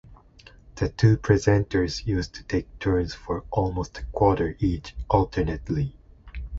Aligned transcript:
The 0.77 0.89
two 0.89 1.15
presenters 1.15 2.07
used 2.07 2.33
to 2.33 2.43
take 2.43 2.79
turns 2.79 3.13
for 3.13 3.45
almost 3.51 3.99
a 3.99 4.03
quarter 4.05 4.55
each, 4.59 4.95
alternately. 5.11 5.95